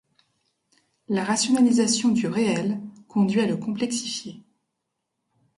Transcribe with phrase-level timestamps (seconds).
[1.09, 4.41] La rationalisation du réel, conduit à le complexifier.